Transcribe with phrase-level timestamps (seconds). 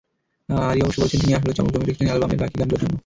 [0.65, 2.95] আরি অবশ্য বলছেন, তিনি আসল চমক জমিয়ে রেখেছেন অ্যালবামের বাকি গানগুলোর জন্য।